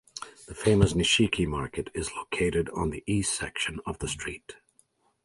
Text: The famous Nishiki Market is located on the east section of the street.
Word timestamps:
The 0.47 0.55
famous 0.55 0.93
Nishiki 0.93 1.45
Market 1.47 1.91
is 1.93 2.09
located 2.15 2.71
on 2.71 2.89
the 2.89 3.03
east 3.05 3.35
section 3.37 3.79
of 3.85 3.99
the 3.99 4.07
street. 4.07 4.55